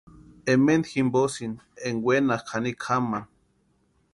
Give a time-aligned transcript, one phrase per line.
[0.51, 1.57] Ementa jimposïni
[1.87, 3.27] énka wenakʼa janikwa jamani.